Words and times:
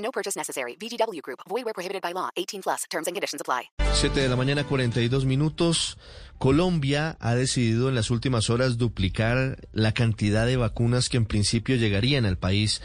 No 0.00 0.10
purchase 0.10 0.36
necessary. 0.36 0.76
VGW 0.76 1.20
Group. 1.22 1.40
Void 1.48 1.64
where 1.64 1.74
prohibited 1.74 2.02
by 2.02 2.12
law. 2.12 2.30
18 2.36 2.62
plus. 2.62 2.84
Terms 2.90 3.06
and 3.06 3.14
conditions 3.14 3.40
apply. 3.40 3.70
7 3.92 4.20
de 4.20 4.28
la 4.28 4.36
mañana, 4.36 4.64
42 4.64 5.24
minutos. 5.24 5.98
Colombia 6.38 7.16
ha 7.20 7.34
decidido 7.34 7.88
en 7.88 7.94
las 7.94 8.10
últimas 8.10 8.48
horas 8.50 8.78
duplicar 8.78 9.58
la 9.72 9.92
cantidad 9.92 10.46
de 10.46 10.56
vacunas 10.56 11.08
que 11.08 11.18
en 11.18 11.26
principio 11.26 11.76
llegarían 11.76 12.24
al 12.24 12.38
país 12.38 12.80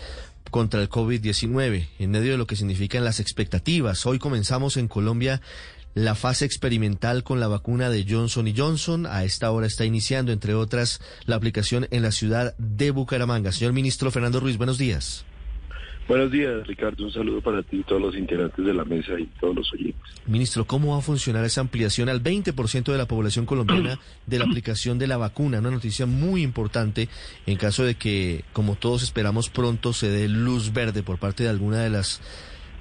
contra 0.51 0.81
el 0.81 0.89
COVID-19, 0.89 1.87
en 1.99 2.11
medio 2.11 2.31
de 2.31 2.37
lo 2.37 2.47
que 2.47 2.55
significan 2.55 3.03
las 3.03 3.19
expectativas. 3.19 4.05
Hoy 4.05 4.19
comenzamos 4.19 4.77
en 4.77 4.87
Colombia 4.87 5.41
la 5.93 6.15
fase 6.15 6.45
experimental 6.45 7.23
con 7.23 7.39
la 7.39 7.47
vacuna 7.47 7.89
de 7.89 8.05
Johnson 8.07 8.53
Johnson. 8.55 9.05
A 9.05 9.23
esta 9.23 9.51
hora 9.51 9.67
está 9.67 9.85
iniciando, 9.85 10.33
entre 10.33 10.53
otras, 10.53 10.99
la 11.25 11.37
aplicación 11.37 11.87
en 11.91 12.03
la 12.03 12.11
ciudad 12.11 12.55
de 12.57 12.91
Bucaramanga. 12.91 13.53
Señor 13.53 13.73
ministro 13.73 14.11
Fernando 14.11 14.41
Ruiz, 14.41 14.57
buenos 14.57 14.77
días. 14.77 15.25
Buenos 16.07 16.31
días, 16.31 16.67
Ricardo. 16.67 17.03
Un 17.03 17.11
saludo 17.11 17.41
para 17.41 17.63
ti 17.63 17.77
y 17.77 17.83
todos 17.83 17.99
los 17.99 18.15
integrantes 18.15 18.63
de 18.63 18.73
la 18.75 18.85
mesa 18.85 19.19
y 19.19 19.25
todos 19.39 19.55
los 19.55 19.73
oyentes. 19.73 20.03
Ministro, 20.27 20.65
¿cómo 20.65 20.91
va 20.91 20.99
a 20.99 21.01
funcionar 21.01 21.43
esa 21.45 21.61
ampliación 21.61 22.09
al 22.09 22.21
20% 22.21 22.91
de 22.91 22.97
la 22.97 23.07
población 23.07 23.47
colombiana 23.47 23.99
de 24.27 24.37
la 24.37 24.45
aplicación 24.45 24.99
de 24.99 25.07
la 25.07 25.17
vacuna? 25.17 25.59
Una 25.59 25.71
noticia 25.71 26.05
muy 26.05 26.43
importante 26.43 27.09
en 27.47 27.57
caso 27.57 27.83
de 27.83 27.95
que, 27.95 28.43
como 28.53 28.75
todos 28.75 29.01
esperamos, 29.01 29.49
pronto 29.49 29.93
se 29.93 30.09
dé 30.09 30.27
luz 30.27 30.73
verde 30.73 31.01
por 31.01 31.17
parte 31.17 31.41
de 31.41 31.49
alguna 31.49 31.79
de 31.79 31.89
las 31.89 32.21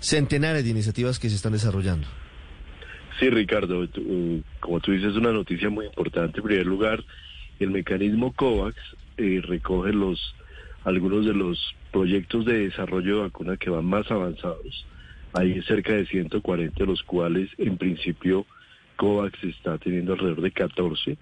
centenares 0.01 0.65
de 0.65 0.71
iniciativas 0.71 1.19
que 1.19 1.31
se 1.31 1.37
están 1.37 1.53
desarrollando. 1.53 2.07
Sí, 3.19 3.31
Ricardo, 3.31 3.89
tú, 3.89 4.43
como 4.61 4.81
tú 4.81 4.93
dices, 4.93 5.13
es 5.13 5.17
una 5.17 5.33
noticia 5.33 5.71
muy 5.71 5.87
importante. 5.87 6.41
En 6.41 6.45
primer 6.45 6.67
lugar, 6.67 7.03
el 7.59 7.71
mecanismo 7.71 8.35
COVAX 8.35 8.77
eh, 9.17 9.41
recoge 9.43 9.95
los 9.95 10.35
algunos 10.85 11.25
de 11.25 11.33
los 11.33 11.75
proyectos 11.95 12.45
de 12.45 12.71
desarrollo 12.71 13.19
de 13.19 13.23
vacuna 13.23 13.57
que 13.57 13.71
van 13.71 13.85
más 13.85 14.11
avanzados. 14.11 14.85
Hay 15.33 15.63
cerca 15.63 15.93
de 15.93 16.05
140, 16.05 16.77
de 16.77 16.87
los 16.87 17.05
cuales 17.05 17.49
en 17.57 17.79
principio 17.79 18.47
COVAX 18.97 19.45
está 19.45 19.79
teniendo 19.79 20.15
alrededor 20.15 20.41
de 20.41 20.51
14. 20.51 21.17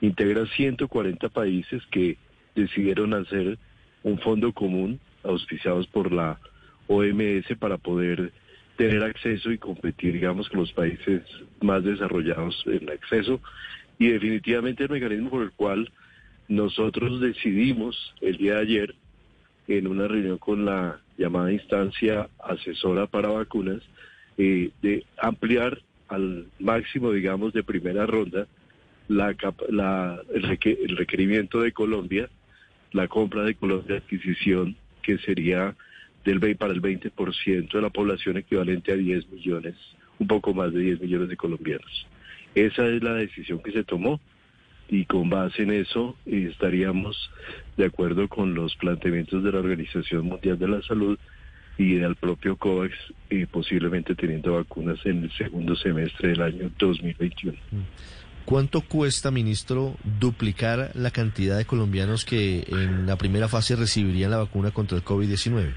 Integra 0.00 0.44
140 0.44 1.28
países 1.28 1.84
que 1.92 2.16
decidieron 2.56 3.14
hacer 3.14 3.58
un 4.02 4.18
fondo 4.18 4.52
común 4.52 4.98
auspiciados 5.22 5.86
por 5.86 6.12
la 6.12 6.40
OMS 6.88 7.56
para 7.60 7.78
poder 7.78 8.32
tener 8.76 9.04
acceso 9.04 9.52
y 9.52 9.58
competir, 9.58 10.14
digamos, 10.14 10.48
con 10.48 10.58
los 10.58 10.72
países 10.72 11.22
más 11.60 11.84
desarrollados 11.84 12.60
en 12.66 12.90
acceso. 12.90 13.40
Y 14.00 14.08
definitivamente 14.08 14.82
el 14.82 14.90
mecanismo 14.90 15.30
por 15.30 15.42
el 15.44 15.52
cual 15.52 15.92
nosotros 16.48 17.20
decidimos 17.20 18.14
el 18.20 18.36
día 18.36 18.54
de 18.54 18.62
ayer, 18.62 18.94
en 19.68 19.86
una 19.86 20.08
reunión 20.08 20.38
con 20.38 20.64
la 20.64 21.00
llamada 21.16 21.52
instancia 21.52 22.28
asesora 22.42 23.06
para 23.06 23.28
vacunas, 23.28 23.82
eh, 24.38 24.70
de 24.82 25.04
ampliar 25.20 25.80
al 26.08 26.46
máximo, 26.58 27.12
digamos, 27.12 27.52
de 27.52 27.62
primera 27.62 28.06
ronda 28.06 28.46
la, 29.08 29.34
la, 29.68 30.22
el, 30.34 30.96
requerimiento 30.96 31.60
de 31.60 31.72
Colombia, 31.72 32.28
la 32.92 33.08
compra 33.08 33.42
de 33.42 33.54
Colombia 33.54 33.94
de 33.94 34.00
adquisición, 34.00 34.76
que 35.02 35.18
sería 35.18 35.74
del 36.24 36.56
para 36.56 36.72
el 36.72 36.82
20% 36.82 37.72
de 37.72 37.82
la 37.82 37.90
población 37.90 38.36
equivalente 38.36 38.92
a 38.92 38.96
10 38.96 39.30
millones, 39.30 39.74
un 40.18 40.26
poco 40.26 40.52
más 40.52 40.72
de 40.72 40.80
10 40.80 41.00
millones 41.00 41.28
de 41.28 41.36
colombianos. 41.36 42.06
Esa 42.54 42.86
es 42.86 43.02
la 43.02 43.14
decisión 43.14 43.60
que 43.62 43.72
se 43.72 43.84
tomó 43.84 44.20
y 44.88 45.04
con 45.04 45.28
base 45.28 45.62
en 45.62 45.72
eso 45.72 46.16
estaríamos 46.26 47.30
de 47.76 47.86
acuerdo 47.86 48.28
con 48.28 48.54
los 48.54 48.74
planteamientos 48.76 49.44
de 49.44 49.52
la 49.52 49.58
Organización 49.58 50.26
Mundial 50.26 50.58
de 50.58 50.68
la 50.68 50.82
Salud 50.82 51.18
y 51.76 51.94
del 51.94 52.16
propio 52.16 52.56
COVAX, 52.56 52.92
y 53.30 53.46
posiblemente 53.46 54.14
teniendo 54.16 54.54
vacunas 54.54 54.98
en 55.04 55.24
el 55.24 55.32
segundo 55.32 55.76
semestre 55.76 56.30
del 56.30 56.42
año 56.42 56.70
2021. 56.76 57.56
¿Cuánto 58.44 58.80
cuesta, 58.80 59.30
ministro, 59.30 59.94
duplicar 60.18 60.90
la 60.94 61.10
cantidad 61.10 61.56
de 61.56 61.66
colombianos 61.66 62.24
que 62.24 62.64
en 62.66 63.06
la 63.06 63.16
primera 63.16 63.46
fase 63.46 63.76
recibirían 63.76 64.30
la 64.30 64.38
vacuna 64.38 64.70
contra 64.70 64.96
el 64.96 65.04
COVID-19? 65.04 65.72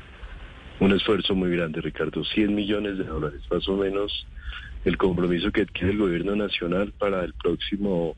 Un 0.79 0.93
esfuerzo 0.93 1.35
muy 1.35 1.51
grande, 1.51 1.81
Ricardo. 1.81 2.23
100 2.23 2.55
millones 2.55 2.97
de 2.97 3.03
dólares, 3.03 3.41
más 3.51 3.67
o 3.67 3.77
menos 3.77 4.25
el 4.85 4.97
compromiso 4.97 5.51
que 5.51 5.61
adquiere 5.61 5.91
el 5.91 5.99
gobierno 5.99 6.35
nacional 6.35 6.93
para 6.97 7.23
el 7.23 7.33
próximo 7.33 8.15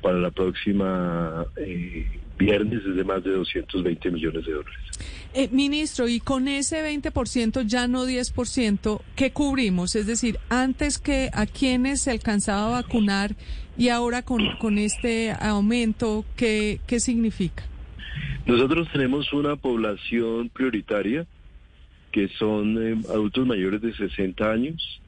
para 0.00 0.18
la 0.18 0.30
próxima 0.30 1.46
eh, 1.56 2.06
viernes 2.38 2.82
es 2.86 2.96
de 2.96 3.04
más 3.04 3.22
de 3.24 3.32
220 3.32 4.10
millones 4.10 4.46
de 4.46 4.52
dólares. 4.52 4.78
Eh, 5.34 5.48
ministro, 5.52 6.08
y 6.08 6.20
con 6.20 6.48
ese 6.48 6.82
20%, 6.82 7.66
ya 7.66 7.86
no 7.86 8.06
10%, 8.06 9.02
¿qué 9.14 9.32
cubrimos? 9.32 9.94
Es 9.94 10.06
decir, 10.06 10.38
antes 10.48 10.98
que 10.98 11.30
a 11.34 11.46
quienes 11.46 12.00
se 12.02 12.12
alcanzaba 12.12 12.66
a 12.78 12.82
vacunar 12.82 13.36
y 13.76 13.90
ahora 13.90 14.22
con, 14.22 14.56
con 14.58 14.78
este 14.78 15.32
aumento, 15.32 16.24
¿qué, 16.36 16.80
¿qué 16.86 17.00
significa? 17.00 17.64
Nosotros 18.46 18.88
tenemos 18.92 19.32
una 19.32 19.56
población 19.56 20.48
prioritaria 20.48 21.26
que 22.10 22.28
son 22.38 22.78
eh, 22.82 22.96
adultos 23.10 23.46
mayores 23.46 23.82
de 23.82 23.94
60 23.94 24.50
años, 24.50 25.00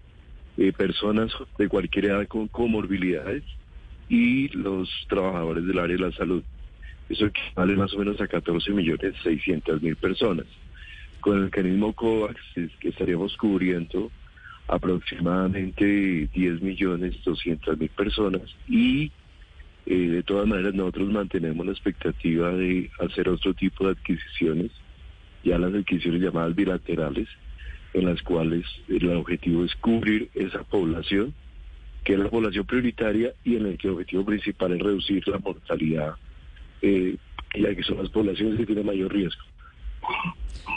eh, 0.58 0.72
personas 0.72 1.32
de 1.56 1.68
cualquier 1.68 2.06
edad 2.06 2.26
con 2.28 2.48
comorbilidades 2.48 3.42
y 4.10 4.48
los 4.48 4.90
trabajadores 5.08 5.64
del 5.64 5.78
área 5.78 5.96
de 5.96 6.02
la 6.02 6.12
salud. 6.12 6.42
Eso 7.08 7.26
equivale 7.26 7.76
más 7.76 7.94
o 7.94 7.98
menos 7.98 8.20
a 8.20 8.26
14 8.26 8.72
millones 8.72 9.14
600 9.22 9.80
mil 9.80 9.96
personas. 9.96 10.46
Con 11.20 11.38
el 11.38 11.44
mecanismo 11.44 11.92
COVAX 11.92 12.40
que 12.80 12.88
estaríamos 12.88 13.36
cubriendo 13.36 14.10
aproximadamente 14.66 16.28
10 16.34 16.60
millones 16.60 17.22
200 17.24 17.78
mil 17.78 17.88
personas 17.90 18.42
y 18.68 19.10
eh, 19.86 19.94
de 19.94 20.22
todas 20.22 20.46
maneras 20.46 20.74
nosotros 20.74 21.10
mantenemos 21.10 21.64
la 21.66 21.72
expectativa 21.72 22.52
de 22.52 22.90
hacer 23.00 23.28
otro 23.28 23.54
tipo 23.54 23.86
de 23.86 23.92
adquisiciones, 23.92 24.70
ya 25.42 25.58
las 25.58 25.74
adquisiciones 25.74 26.22
llamadas 26.22 26.54
bilaterales, 26.54 27.28
en 27.94 28.06
las 28.06 28.22
cuales 28.22 28.64
el 28.88 29.10
objetivo 29.10 29.64
es 29.64 29.74
cubrir 29.76 30.30
esa 30.34 30.62
población 30.64 31.34
que 32.04 32.14
es 32.14 32.18
la 32.18 32.28
población 32.28 32.66
prioritaria 32.66 33.32
y 33.44 33.56
en 33.56 33.66
el 33.66 33.78
que 33.78 33.88
el 33.88 33.94
objetivo 33.94 34.24
principal 34.24 34.72
es 34.72 34.80
reducir 34.80 35.26
la 35.28 35.38
mortalidad, 35.38 36.14
eh, 36.82 37.16
ya 37.54 37.74
que 37.74 37.82
son 37.82 37.98
las 37.98 38.08
poblaciones 38.08 38.58
que 38.58 38.66
tienen 38.66 38.86
mayor 38.86 39.12
riesgo. 39.12 39.42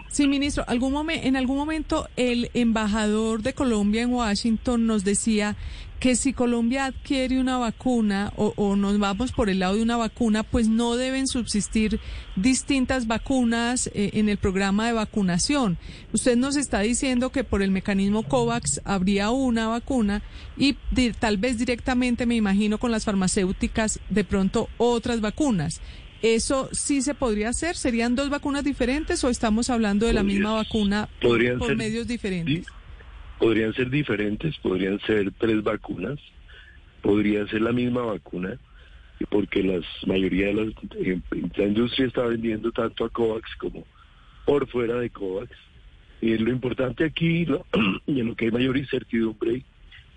Sí, 0.10 0.28
ministro, 0.28 0.64
algún 0.68 1.10
en 1.10 1.36
algún 1.36 1.58
momento 1.58 2.08
el 2.18 2.52
embajador 2.54 3.42
de 3.42 3.54
Colombia 3.54 4.04
en 4.04 4.14
Washington 4.14 4.86
nos 4.86 5.04
decía 5.04 5.56
que 6.04 6.18
si 6.18 6.34
Colombia 6.34 6.84
adquiere 6.84 7.40
una 7.40 7.58
vacuna 7.58 8.34
o, 8.36 8.76
nos 8.76 9.00
vamos 9.00 9.32
por 9.32 9.50
el 9.50 9.60
lado 9.60 9.76
de 9.76 9.84
una 9.84 9.96
vacuna, 9.96 10.44
pues 10.44 10.68
no 10.68 10.98
deben 10.98 11.28
subsistir 11.28 11.98
distintas 12.36 13.08
vacunas 13.08 13.88
eh, 13.94 14.10
en 14.16 14.28
el 14.28 14.36
programa 14.36 14.86
de 14.86 14.92
vacunación. 14.92 15.78
Usted 16.12 16.36
nos 16.36 16.58
está 16.58 16.82
diciendo 16.82 17.32
que 17.32 17.46
por 17.46 17.64
el 17.64 17.72
mecanismo 17.72 18.24
COVAX 18.24 18.82
habría 18.84 19.30
una 19.30 19.70
vacuna 19.70 20.22
y 20.58 20.74
tal 21.20 21.38
vez 21.38 21.58
directamente, 21.58 22.26
me 22.26 22.36
imagino, 22.36 22.80
con 22.80 22.92
las 22.92 23.06
farmacéuticas, 23.06 24.02
de 24.10 24.26
pronto 24.26 24.68
otras 24.76 25.22
vacunas. 25.22 25.80
¿Eso 26.22 26.68
sí 26.74 27.02
se 27.02 27.14
podría 27.14 27.48
hacer? 27.48 27.78
¿Serían 27.78 28.16
dos 28.16 28.30
vacunas 28.30 28.66
diferentes 28.66 29.24
o 29.24 29.30
estamos 29.30 29.70
hablando 29.70 30.06
de 30.06 30.12
la 30.12 30.24
misma 30.24 30.52
vacuna 30.52 31.08
por, 31.22 31.78
medios 31.78 32.08
diferentes? 32.08 32.68
Podrían 33.44 33.74
ser 33.74 33.90
diferentes, 33.90 34.58
podrían 34.60 35.02
ser 35.02 35.30
tres 35.38 35.62
vacunas, 35.62 36.18
podría 37.02 37.46
ser 37.48 37.60
la 37.62 37.74
misma 37.74 38.04
vacuna, 38.04 38.58
porque 39.30 39.62
la 39.62 39.82
mayoría 40.08 40.48
de 40.48 40.54
las, 40.54 40.74
eh, 40.96 41.20
la 41.58 41.66
industria 41.66 42.08
está 42.08 42.26
vendiendo 42.26 42.72
tanto 42.72 43.04
a 43.04 43.10
COVAX 43.10 43.54
como 43.58 43.84
por 44.46 44.66
fuera 44.70 44.96
de 44.96 45.10
COVAX. 45.10 45.52
Y 46.22 46.38
lo 46.38 46.52
importante 46.52 47.04
aquí, 47.04 47.46
y 48.08 48.22
en 48.22 48.28
lo 48.28 48.36
que 48.38 48.46
hay 48.46 48.52
mayor 48.52 48.78
incertidumbre, 48.78 49.66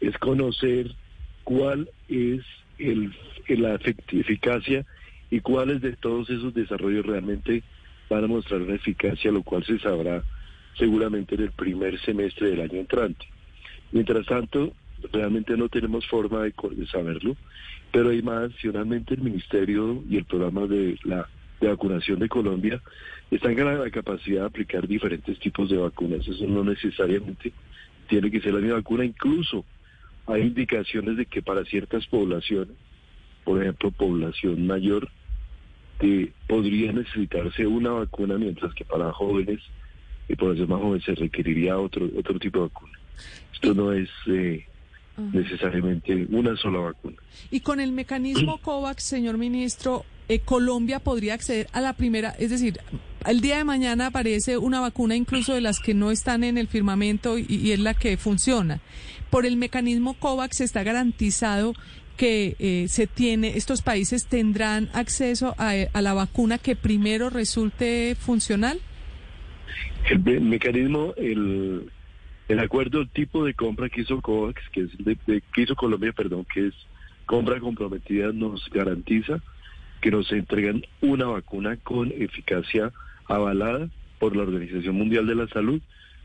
es 0.00 0.17
conocer 0.19 0.94
cuál 1.43 1.90
es 2.08 2.44
el, 2.78 3.12
la 3.49 3.75
eficacia 3.75 4.87
y 5.32 5.40
cuáles 5.40 5.81
de 5.81 5.96
todos 5.96 6.31
esos 6.31 6.55
desarrollos 6.55 7.05
realmente 7.05 7.64
van 8.08 8.23
a 8.23 8.28
mostrar 8.28 8.62
una 8.62 8.76
eficacia, 8.76 9.32
lo 9.32 9.43
cual 9.43 9.64
se 9.64 9.81
sabrá 9.81 10.23
seguramente 10.78 11.34
en 11.34 11.43
el 11.43 11.52
primer 11.52 11.99
semestre 12.00 12.50
del 12.50 12.61
año 12.61 12.81
entrante. 12.81 13.26
Mientras 13.93 14.26
tanto, 14.26 14.73
realmente 15.12 15.56
no 15.56 15.69
tenemos 15.69 16.06
forma 16.06 16.43
de, 16.43 16.52
saberlo, 16.90 17.37
pero 17.93 18.11
adicionalmente 18.11 19.14
el 19.14 19.23
Ministerio 19.23 20.02
y 20.08 20.17
el 20.17 20.25
programa 20.25 20.67
de 20.67 20.99
la 21.05 21.28
de 21.61 21.69
vacunación 21.69 22.19
de 22.19 22.28
Colombia 22.28 22.82
están 23.31 23.55
ganando 23.55 23.84
la 23.84 23.90
capacidad 23.90 24.40
de 24.40 24.46
aplicar 24.46 24.87
diferentes 24.87 25.38
tipos 25.38 25.70
de 25.70 25.78
vacunas. 25.78 26.26
Eso 26.26 26.46
no 26.46 26.62
necesariamente 26.64 27.52
tiene 28.08 28.31
que 28.31 28.40
ser 28.40 28.52
la 28.55 28.61
misma 28.61 28.76
vacuna, 28.76 29.05
incluso 29.05 29.64
hay 30.26 30.43
indicaciones 30.43 31.17
de 31.17 31.26
que 31.26 31.43
para 31.43 31.64
ciertas 31.64 32.06
poblaciones, 32.06 32.76
por 33.44 33.62
ejemplo, 33.62 33.90
población 33.90 34.67
mayor, 34.67 35.08
que 35.99 36.32
podría 36.46 36.93
necesitarse 36.93 37.67
una 37.67 37.90
vacuna, 37.90 38.37
mientras 38.37 38.75
que 38.75 38.84
para 38.84 39.12
jóvenes 39.12 39.61
y 40.28 40.37
población 40.37 40.69
más 40.69 40.81
joven 40.81 41.00
se 41.00 41.14
requeriría 41.14 41.78
otro 41.78 42.08
otro 42.17 42.38
tipo 42.38 42.58
de 42.61 42.64
vacuna. 42.69 42.99
Esto 43.52 43.75
no 43.75 43.93
es 43.93 44.08
eh, 44.26 44.67
necesariamente 45.32 46.26
una 46.31 46.56
sola 46.56 46.78
vacuna. 46.78 47.17
Y 47.50 47.61
con 47.61 47.81
el 47.81 47.93
mecanismo 47.93 48.58
COVAX, 48.62 49.02
señor 49.02 49.38
ministro, 49.38 50.05
eh, 50.28 50.40
Colombia 50.40 50.99
podría 50.99 51.34
acceder 51.34 51.69
a 51.73 51.81
la 51.81 51.93
primera, 51.93 52.31
es 52.38 52.50
decir, 52.50 52.81
el 53.25 53.40
día 53.40 53.58
de 53.58 53.64
mañana 53.64 54.06
aparece 54.06 54.58
una 54.58 54.81
vacuna 54.81 55.17
incluso 55.17 55.55
de 55.55 55.61
las 55.61 55.81
que 55.81 55.94
no 55.94 56.11
están 56.11 56.44
en 56.44 56.58
el 56.58 56.69
firmamento 56.69 57.38
y, 57.38 57.73
es 57.73 57.81
la 57.81 57.94
que 57.94 58.17
funciona. 58.17 58.81
Por 59.31 59.46
el 59.46 59.56
mecanismo 59.56 60.14
COVAX 60.14 60.61
está 60.61 60.82
garantizado 60.84 61.75
que 62.17 62.56
eh, 62.58 62.87
se 62.88 63.06
tiene, 63.06 63.56
estos 63.56 63.82
países 63.82 64.26
tendrán 64.26 64.88
acceso 64.94 65.55
a, 65.58 65.75
la 66.00 66.14
vacuna 66.14 66.58
que 66.58 66.76
primero 66.76 67.31
resulte 67.31 68.17
funcional? 68.19 68.81
El, 70.08 70.40
mecanismo, 70.42 71.14
el, 71.16 71.90
el 72.48 72.58
acuerdo 72.58 73.06
tipo 73.06 73.44
de 73.44 73.54
compra 73.54 73.88
que 73.88 74.02
hizo 74.02 74.20
COVAX, 74.20 74.62
que 74.70 74.82
es 74.82 74.90
de, 74.98 75.16
que 75.52 75.62
hizo 75.62 75.74
Colombia, 75.74 76.12
perdón, 76.12 76.46
que 76.52 76.68
es 76.68 76.74
compra 77.26 77.58
comprometida, 77.58 78.32
nos 78.32 78.68
garantiza 78.70 79.40
que 80.00 80.10
nos 80.10 80.30
entregan 80.30 80.84
una 81.00 81.26
vacuna 81.26 81.76
con 81.76 82.12
eficacia 82.12 82.92
avalada 83.26 83.88
por 84.18 84.36
la 84.36 84.44
Organización 84.44 84.94
Mundial 84.94 85.26
de 85.26 85.34
la 85.34 85.48
Salud, 85.48 85.80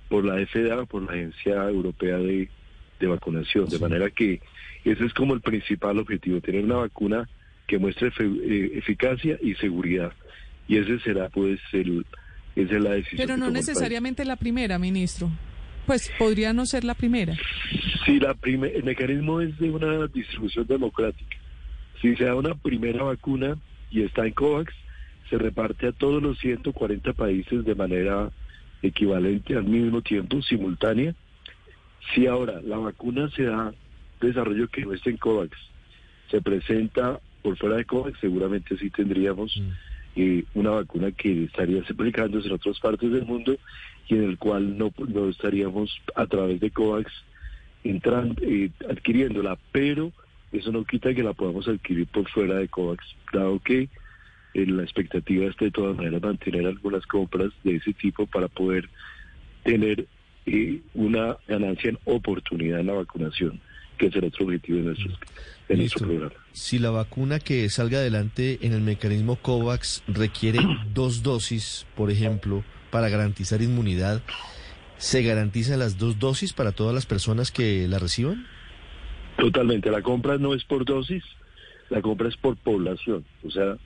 por 0.09 0.25
la 0.25 0.35
FDA, 0.45 0.85
por 0.85 1.03
la 1.03 1.13
Agencia 1.13 1.69
Europea 1.69 2.17
de, 2.17 2.49
Vacunación. 3.01 3.67
De 3.67 3.79
manera 3.79 4.11
que 4.11 4.41
ese 4.85 5.05
es 5.05 5.13
como 5.15 5.33
el 5.33 5.41
principal 5.41 5.97
objetivo, 5.97 6.39
tener 6.39 6.63
una 6.63 6.75
vacuna 6.75 7.27
que 7.65 7.79
muestre 7.79 8.11
eh, 8.19 8.71
eficacia 8.75 9.39
y 9.41 9.55
seguridad. 9.55 10.13
Y 10.67 10.77
ese 10.77 10.99
será 10.99 11.29
pues 11.29 11.59
el, 11.71 12.05
esa 12.55 12.75
es 12.75 12.81
la 12.81 12.91
decisión. 12.91 13.17
Pero 13.17 13.37
no 13.37 13.49
necesariamente 13.49 14.25
la 14.25 14.35
primera, 14.35 14.77
ministro. 14.77 15.29
Pues 15.85 16.11
podría 16.17 16.53
no 16.53 16.65
ser 16.65 16.83
la 16.83 16.93
primera. 16.93 17.35
Sí, 18.05 18.19
la 18.19 18.35
el 18.43 18.83
mecanismo 18.83 19.41
es 19.41 19.57
de 19.57 19.69
una 19.69 20.07
distribución 20.07 20.67
democrática. 20.67 21.37
Si 22.01 22.15
se 22.15 22.25
da 22.25 22.35
una 22.35 22.55
primera 22.55 23.03
vacuna 23.03 23.57
y 23.89 24.01
está 24.03 24.25
en 24.25 24.33
COVAX, 24.33 24.73
se 25.29 25.37
reparte 25.37 25.87
a 25.87 25.91
todos 25.91 26.21
los 26.21 26.37
140 26.39 27.13
países 27.13 27.63
de 27.63 27.75
manera 27.75 28.31
equivalente 28.81 29.55
al 29.55 29.65
mismo 29.65 30.01
tiempo, 30.01 30.41
simultánea. 30.41 31.15
Si 32.13 32.27
ahora 32.27 32.61
la 32.61 32.77
vacuna 32.77 33.29
se 33.31 33.43
da 33.43 33.73
desarrollo 34.19 34.67
que 34.67 34.85
no 34.85 34.93
está 34.93 35.09
en 35.09 35.17
COVAX, 35.17 35.57
se 36.29 36.41
presenta 36.41 37.19
por 37.41 37.57
fuera 37.57 37.77
de 37.77 37.85
COVAX, 37.85 38.19
seguramente 38.19 38.77
sí 38.77 38.89
tendríamos 38.89 39.55
mm. 39.57 39.90
Eh, 40.15 40.43
una 40.53 40.71
vacuna 40.71 41.11
que 41.11 41.45
estaría 41.45 41.81
aplicándose 41.81 42.47
en 42.47 42.53
otras 42.53 42.79
partes 42.79 43.11
del 43.11 43.25
mundo 43.25 43.57
y 44.07 44.15
en 44.15 44.23
el 44.23 44.37
cual 44.37 44.77
no, 44.77 44.91
no 45.07 45.29
estaríamos 45.29 45.95
a 46.15 46.25
través 46.25 46.59
de 46.59 46.71
COVAX 46.71 47.11
entrando, 47.83 48.41
eh, 48.41 48.69
adquiriéndola, 48.89 49.57
pero 49.71 50.11
eso 50.51 50.71
no 50.71 50.83
quita 50.83 51.13
que 51.13 51.23
la 51.23 51.33
podamos 51.33 51.67
adquirir 51.67 52.07
por 52.07 52.29
fuera 52.29 52.55
de 52.55 52.67
COVAX, 52.67 53.03
dado 53.31 53.59
que 53.59 53.89
la 54.53 54.83
expectativa 54.83 55.45
es 55.45 55.55
de 55.57 55.71
todas 55.71 55.95
maneras 55.95 56.21
mantener 56.21 56.65
algunas 56.67 57.05
compras 57.05 57.51
de 57.63 57.77
ese 57.77 57.93
tipo 57.93 58.25
para 58.25 58.49
poder 58.49 58.89
tener 59.63 60.07
eh, 60.45 60.81
una 60.93 61.37
ganancia 61.47 61.91
en 61.91 61.99
oportunidad 62.05 62.79
en 62.79 62.87
la 62.87 62.93
vacunación, 62.93 63.61
que 64.09 64.19
el 64.19 64.25
otro 64.25 64.45
objetivo 64.45 64.79
de, 64.79 64.83
nuestro, 64.85 65.11
de 65.67 65.77
nuestro 65.77 66.07
programa. 66.07 66.33
Si 66.53 66.79
la 66.79 66.89
vacuna 66.89 67.39
que 67.39 67.69
salga 67.69 67.99
adelante 67.99 68.59
en 68.61 68.73
el 68.73 68.81
mecanismo 68.81 69.35
COVAX 69.35 70.03
requiere 70.07 70.59
dos 70.93 71.23
dosis, 71.23 71.85
por 71.95 72.09
ejemplo, 72.11 72.63
para 72.89 73.09
garantizar 73.09 73.61
inmunidad, 73.61 74.21
¿se 74.97 75.23
garantizan 75.23 75.79
las 75.79 75.97
dos 75.97 76.19
dosis 76.19 76.53
para 76.53 76.71
todas 76.71 76.93
las 76.93 77.05
personas 77.05 77.51
que 77.51 77.87
la 77.87 77.99
reciban? 77.99 78.45
Totalmente, 79.37 79.89
la 79.89 80.01
compra 80.01 80.37
no 80.37 80.53
es 80.53 80.63
por 80.63 80.85
dosis, 80.85 81.23
la 81.89 82.01
compra 82.01 82.29
es 82.29 82.37
por 82.37 82.57
población, 82.57 83.25
o 83.43 83.49
sea, 83.49 83.77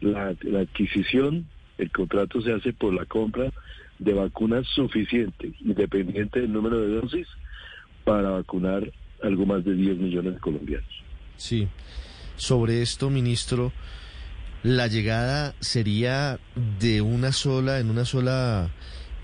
la, 0.00 0.34
adquisición, 0.60 1.46
el 1.78 1.90
contrato 1.90 2.40
se 2.40 2.52
hace 2.52 2.72
por 2.72 2.92
la 2.92 3.04
compra 3.04 3.50
de 3.98 4.12
vacunas 4.12 4.66
suficiente, 4.66 5.52
independiente 5.60 6.40
del 6.40 6.52
número 6.52 6.80
de 6.80 7.00
dosis, 7.00 7.26
para 8.04 8.30
vacunar 8.30 8.92
algo 9.22 9.46
más 9.46 9.64
de 9.64 9.74
10 9.74 9.98
millones 9.98 10.34
de 10.34 10.40
colombianos. 10.40 10.88
Sí. 11.36 11.68
Sobre 12.36 12.82
esto, 12.82 13.10
ministro, 13.10 13.72
la 14.62 14.86
llegada 14.86 15.54
sería 15.60 16.38
de 16.80 17.00
una 17.00 17.32
sola, 17.32 17.80
en 17.80 17.90
una 17.90 18.04
sola, 18.04 18.70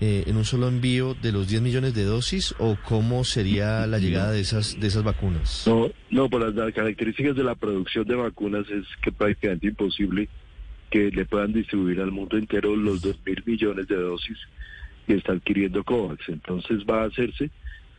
eh, 0.01 0.23
en 0.27 0.37
un 0.37 0.45
solo 0.45 0.67
envío 0.67 1.13
de 1.13 1.31
los 1.31 1.47
10 1.47 1.61
millones 1.61 1.93
de 1.93 2.03
dosis 2.03 2.55
o 2.59 2.77
cómo 2.83 3.23
sería 3.23 3.85
la 3.87 3.99
llegada 3.99 4.31
de 4.31 4.41
esas, 4.41 4.79
de 4.79 4.87
esas 4.87 5.03
vacunas? 5.03 5.63
No, 5.67 5.89
no, 6.09 6.29
por 6.29 6.41
las 6.41 6.73
características 6.73 7.35
de 7.35 7.43
la 7.43 7.55
producción 7.55 8.05
de 8.05 8.15
vacunas 8.15 8.69
es 8.69 8.85
que 9.01 9.11
prácticamente 9.11 9.67
imposible 9.67 10.29
que 10.89 11.11
le 11.11 11.25
puedan 11.25 11.53
distribuir 11.53 11.99
al 12.01 12.11
mundo 12.11 12.37
entero 12.37 12.75
los 12.75 13.01
dos 13.01 13.19
mil 13.25 13.41
millones 13.45 13.87
de 13.87 13.95
dosis 13.95 14.37
que 15.07 15.15
está 15.15 15.33
adquiriendo 15.33 15.83
COVAX. 15.83 16.29
Entonces 16.29 16.85
va 16.89 17.03
a 17.03 17.07
hacerse 17.07 17.49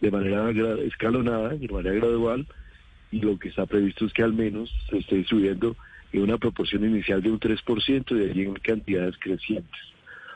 de 0.01 0.11
manera 0.11 0.51
escalonada, 0.83 1.51
de 1.51 1.69
manera 1.69 1.95
gradual, 1.97 2.47
y 3.11 3.21
lo 3.21 3.39
que 3.39 3.49
está 3.49 3.67
previsto 3.67 4.05
es 4.05 4.13
que 4.13 4.23
al 4.23 4.33
menos 4.33 4.71
se 4.91 4.99
esté 4.99 5.25
subiendo 5.25 5.77
en 6.13 6.23
una 6.23 6.39
proporción 6.39 6.85
inicial 6.85 7.23
de 7.23 7.31
un 7.31 7.41
3% 7.41 8.05
y 8.11 8.15
de 8.15 8.31
allí 8.31 8.43
en 8.43 8.55
cantidades 8.55 9.17
crecientes 9.19 9.81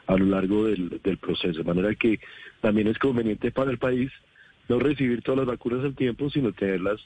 a 0.06 0.16
lo 0.16 0.26
largo 0.26 0.66
del, 0.66 1.00
del 1.02 1.18
proceso. 1.18 1.58
De 1.58 1.64
manera 1.64 1.94
que 1.94 2.20
también 2.60 2.88
es 2.88 2.98
conveniente 2.98 3.50
para 3.50 3.70
el 3.70 3.78
país 3.78 4.10
no 4.68 4.78
recibir 4.78 5.22
todas 5.22 5.38
las 5.38 5.46
vacunas 5.46 5.84
al 5.84 5.94
tiempo, 5.94 6.30
sino 6.30 6.52
tenerlas, 6.52 7.00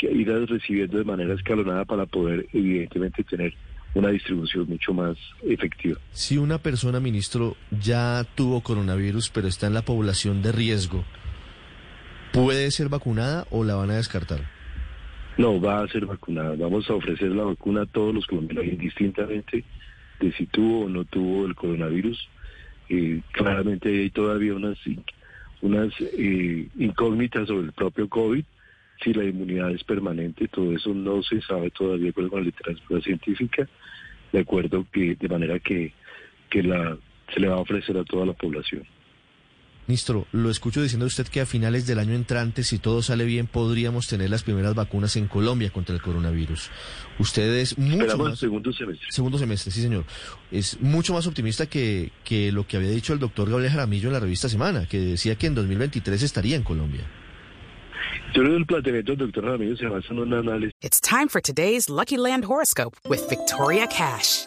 ir 0.00 0.28
recibiendo 0.48 0.98
de 0.98 1.04
manera 1.04 1.34
escalonada 1.34 1.84
para 1.84 2.06
poder 2.06 2.46
evidentemente 2.52 3.22
tener 3.24 3.54
una 3.94 4.08
distribución 4.10 4.66
mucho 4.68 4.92
más 4.92 5.16
efectiva. 5.42 5.98
Si 6.12 6.38
una 6.38 6.58
persona, 6.58 7.00
ministro, 7.00 7.56
ya 7.70 8.26
tuvo 8.34 8.60
coronavirus, 8.62 9.30
pero 9.30 9.48
está 9.48 9.66
en 9.66 9.74
la 9.74 9.82
población 9.82 10.42
de 10.42 10.52
riesgo, 10.52 11.04
¿puede 12.36 12.70
ser 12.70 12.88
vacunada 12.88 13.46
o 13.50 13.64
la 13.64 13.74
van 13.74 13.90
a 13.90 13.96
descartar? 13.96 14.40
No, 15.38 15.60
va 15.60 15.82
a 15.82 15.88
ser 15.88 16.06
vacunada. 16.06 16.54
Vamos 16.56 16.88
a 16.90 16.94
ofrecer 16.94 17.30
la 17.30 17.44
vacuna 17.44 17.82
a 17.82 17.86
todos 17.86 18.14
los 18.14 18.26
colombianos, 18.26 18.66
indistintamente 18.66 19.64
de 20.20 20.32
si 20.32 20.46
tuvo 20.46 20.84
o 20.84 20.88
no 20.88 21.04
tuvo 21.04 21.46
el 21.46 21.54
coronavirus. 21.54 22.28
Eh, 22.88 23.20
claramente 23.32 23.88
hay 23.88 24.10
todavía 24.10 24.54
unas, 24.54 24.78
unas 25.62 25.92
eh, 26.00 26.68
incógnitas 26.78 27.48
sobre 27.48 27.66
el 27.66 27.72
propio 27.72 28.08
COVID, 28.08 28.44
si 29.02 29.12
la 29.12 29.24
inmunidad 29.24 29.70
es 29.72 29.84
permanente, 29.84 30.48
todo 30.48 30.72
eso 30.72 30.94
no 30.94 31.22
se 31.22 31.40
sabe 31.42 31.70
todavía 31.70 32.12
con 32.12 32.30
la 32.30 32.40
literatura 32.40 33.00
científica, 33.00 33.68
de 34.32 34.38
acuerdo 34.38 34.86
que 34.90 35.16
de 35.16 35.28
manera 35.28 35.58
que, 35.58 35.92
que 36.48 36.62
la, 36.62 36.96
se 37.32 37.40
le 37.40 37.48
va 37.48 37.56
a 37.56 37.60
ofrecer 37.60 37.96
a 37.98 38.04
toda 38.04 38.24
la 38.26 38.32
población. 38.32 38.84
Ministro, 39.86 40.26
lo 40.32 40.50
escucho 40.50 40.82
diciendo 40.82 41.06
usted 41.06 41.28
que 41.28 41.40
a 41.40 41.46
finales 41.46 41.86
del 41.86 42.00
año 42.00 42.14
entrante, 42.14 42.64
si 42.64 42.78
todo 42.78 43.02
sale 43.02 43.24
bien, 43.24 43.46
podríamos 43.46 44.08
tener 44.08 44.30
las 44.30 44.42
primeras 44.42 44.74
vacunas 44.74 45.14
en 45.16 45.28
Colombia 45.28 45.70
contra 45.70 45.94
el 45.94 46.02
coronavirus. 46.02 46.70
Usted 47.20 47.54
es 47.54 47.78
mucho 47.78 48.18
más... 48.18 48.38
segundo 48.38 48.72
semestre. 48.72 49.06
Segundo 49.10 49.38
semestre, 49.38 49.70
sí, 49.70 49.82
señor. 49.82 50.04
Es 50.50 50.80
mucho 50.80 51.14
más 51.14 51.26
optimista 51.28 51.66
que, 51.66 52.10
que 52.24 52.50
lo 52.50 52.66
que 52.66 52.76
había 52.76 52.90
dicho 52.90 53.12
el 53.12 53.20
doctor 53.20 53.48
Gabriel 53.48 53.70
Jaramillo 53.70 54.08
en 54.08 54.14
la 54.14 54.20
revista 54.20 54.48
Semana, 54.48 54.86
que 54.86 54.98
decía 54.98 55.36
que 55.36 55.46
en 55.46 55.54
2023 55.54 56.22
estaría 56.22 56.56
en 56.56 56.64
Colombia. 56.64 57.04
It's 60.82 61.00
time 61.00 61.28
for 61.28 61.40
today's 61.40 61.88
Lucky 61.88 62.16
Land 62.16 62.44
horoscope 62.44 62.96
with 63.08 63.28
Victoria 63.28 63.86
Cash. 63.86 64.46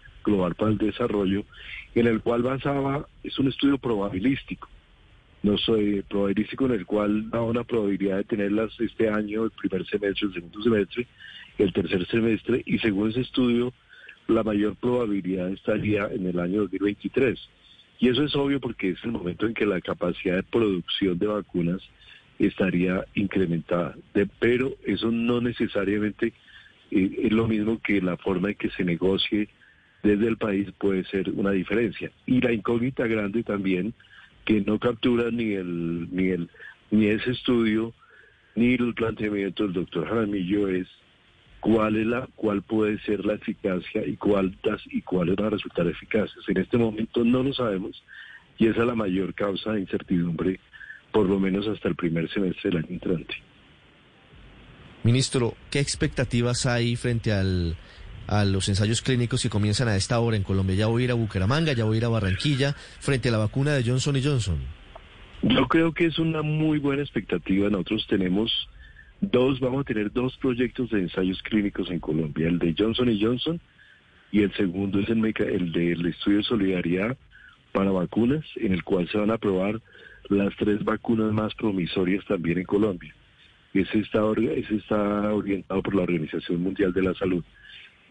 Global 0.23 0.55
para 0.55 0.71
el 0.71 0.77
Desarrollo, 0.77 1.43
en 1.95 2.07
el 2.07 2.21
cual 2.21 2.43
basaba, 2.43 3.07
es 3.23 3.37
un 3.39 3.47
estudio 3.47 3.77
probabilístico. 3.77 4.69
No 5.43 5.57
soy 5.57 6.03
probabilístico 6.03 6.67
en 6.67 6.73
el 6.73 6.85
cual 6.85 7.29
da 7.29 7.41
una 7.41 7.63
probabilidad 7.63 8.17
de 8.17 8.23
tenerlas 8.25 8.71
este 8.79 9.09
año, 9.09 9.45
el 9.45 9.51
primer 9.51 9.85
semestre, 9.87 10.27
el 10.27 10.33
segundo 10.33 10.61
semestre, 10.61 11.07
el 11.57 11.73
tercer 11.73 12.05
semestre, 12.07 12.63
y 12.65 12.77
según 12.79 13.09
ese 13.09 13.21
estudio, 13.21 13.73
la 14.27 14.43
mayor 14.43 14.75
probabilidad 14.75 15.49
estaría 15.49 16.07
en 16.07 16.27
el 16.27 16.39
año 16.39 16.61
2023. 16.61 17.39
Y 17.99 18.09
eso 18.09 18.23
es 18.23 18.35
obvio 18.35 18.59
porque 18.59 18.91
es 18.91 19.03
el 19.03 19.11
momento 19.11 19.45
en 19.45 19.53
que 19.53 19.65
la 19.65 19.81
capacidad 19.81 20.35
de 20.35 20.43
producción 20.43 21.17
de 21.17 21.27
vacunas 21.27 21.81
estaría 22.39 23.05
incrementada. 23.13 23.95
pero 24.39 24.73
eso 24.85 25.11
no 25.11 25.41
necesariamente 25.41 26.33
eh, 26.91 27.19
es 27.23 27.31
lo 27.31 27.47
mismo 27.47 27.79
que 27.81 28.01
la 28.01 28.17
forma 28.17 28.49
en 28.49 28.55
que 28.55 28.69
se 28.71 28.83
negocie 28.83 29.49
desde 30.03 30.27
el 30.27 30.37
país 30.37 30.69
puede 30.77 31.03
ser 31.05 31.29
una 31.31 31.51
diferencia. 31.51 32.11
Y 32.25 32.41
la 32.41 32.51
incógnita 32.51 33.07
grande 33.07 33.43
también, 33.43 33.93
que 34.45 34.61
no 34.61 34.79
captura 34.79 35.29
ni 35.31 35.53
el, 35.53 36.07
ni 36.11 36.29
el, 36.29 36.49
ni 36.89 37.07
ese 37.07 37.31
estudio, 37.31 37.93
ni 38.55 38.73
el 38.73 38.93
planteamiento 38.93 39.63
del 39.63 39.73
doctor 39.73 40.07
Jaramillo 40.07 40.67
es 40.67 40.87
cuál 41.59 41.95
es 41.95 42.07
la 42.07 42.27
cuál 42.35 42.63
puede 42.63 42.99
ser 43.01 43.23
la 43.25 43.35
eficacia 43.35 44.05
y 44.05 44.17
cuál 44.17 44.57
y 44.87 45.01
cuáles 45.01 45.35
van 45.35 45.47
a 45.47 45.49
resultar 45.51 45.87
eficaces. 45.87 46.43
En 46.47 46.57
este 46.57 46.77
momento 46.77 47.23
no 47.23 47.43
lo 47.43 47.53
sabemos 47.53 48.03
y 48.57 48.67
esa 48.67 48.81
es 48.81 48.87
la 48.87 48.95
mayor 48.95 49.33
causa 49.33 49.73
de 49.73 49.81
incertidumbre, 49.81 50.59
por 51.11 51.27
lo 51.27 51.39
menos 51.39 51.67
hasta 51.67 51.87
el 51.87 51.95
primer 51.95 52.29
semestre 52.31 52.71
del 52.71 52.79
año 52.79 52.89
entrante. 52.89 53.35
Ministro, 55.03 55.55
¿qué 55.71 55.79
expectativas 55.79 56.65
hay 56.65 56.95
frente 56.95 57.31
al, 57.31 57.75
a 58.27 58.45
los 58.45 58.69
ensayos 58.69 59.01
clínicos 59.01 59.41
que 59.41 59.49
comienzan 59.49 59.87
a 59.87 59.95
esta 59.95 60.19
hora 60.19 60.37
en 60.37 60.43
Colombia? 60.43 60.75
Ya 60.75 60.87
voy 60.87 61.03
a 61.03 61.05
ir 61.05 61.11
a 61.11 61.15
Bucaramanga, 61.15 61.73
ya 61.73 61.85
voy 61.85 61.95
a 61.95 61.97
ir 61.97 62.05
a 62.05 62.09
Barranquilla, 62.09 62.73
frente 62.99 63.29
a 63.29 63.31
la 63.31 63.37
vacuna 63.37 63.73
de 63.73 63.83
Johnson 63.83 64.15
Johnson. 64.23 64.59
Yo 65.43 65.67
creo 65.67 65.93
que 65.93 66.05
es 66.05 66.19
una 66.19 66.41
muy 66.41 66.79
buena 66.79 67.01
expectativa. 67.01 67.69
Nosotros 67.69 68.05
tenemos 68.07 68.51
Dos, 69.21 69.59
vamos 69.59 69.81
a 69.81 69.83
tener 69.83 70.11
dos 70.11 70.35
proyectos 70.37 70.89
de 70.89 71.01
ensayos 71.01 71.43
clínicos 71.43 71.91
en 71.91 71.99
Colombia, 71.99 72.47
el 72.47 72.57
de 72.57 72.73
Johnson 72.75 73.07
y 73.07 73.23
Johnson 73.23 73.61
y 74.31 74.41
el 74.41 74.53
segundo 74.53 74.99
es 74.99 75.09
el, 75.09 75.23
el 75.23 75.71
del 75.71 76.05
estudio 76.07 76.37
de 76.37 76.43
solidaridad 76.43 77.17
para 77.71 77.91
vacunas, 77.91 78.43
en 78.55 78.73
el 78.73 78.83
cual 78.83 79.07
se 79.09 79.17
van 79.17 79.29
a 79.29 79.37
probar 79.37 79.79
las 80.29 80.55
tres 80.55 80.83
vacunas 80.83 81.31
más 81.33 81.53
promisorias 81.53 82.25
también 82.25 82.57
en 82.57 82.63
Colombia. 82.63 83.13
Ese 83.73 83.99
está, 83.99 84.21
ese 84.55 84.75
está 84.75 85.33
orientado 85.33 85.83
por 85.83 85.95
la 85.95 86.01
Organización 86.01 86.63
Mundial 86.63 86.91
de 86.91 87.03
la 87.03 87.13
Salud. 87.13 87.43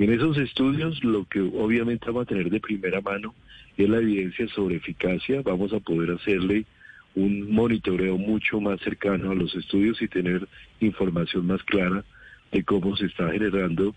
En 0.01 0.11
esos 0.11 0.39
estudios 0.39 1.05
lo 1.05 1.27
que 1.27 1.43
obviamente 1.43 2.07
vamos 2.07 2.23
a 2.23 2.29
tener 2.29 2.49
de 2.49 2.59
primera 2.59 3.03
mano 3.03 3.35
es 3.77 3.87
la 3.87 3.99
evidencia 3.99 4.49
sobre 4.49 4.77
eficacia, 4.77 5.43
vamos 5.43 5.75
a 5.75 5.81
poder 5.81 6.13
hacerle 6.13 6.65
un 7.15 7.53
monitoreo 7.53 8.17
mucho 8.17 8.63
más 8.63 8.81
cercano 8.81 9.31
a 9.31 9.35
los 9.35 9.55
estudios 9.55 10.01
y 10.01 10.09
tener 10.09 10.49
información 10.81 11.47
más 11.47 11.63
clara 11.65 12.03
de 12.51 12.65
cómo 12.65 12.97
se 12.97 13.07
está 13.07 13.31
generando 13.31 13.95